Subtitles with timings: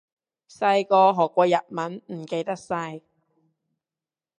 [0.49, 3.01] 細個學過日文，唔記得晒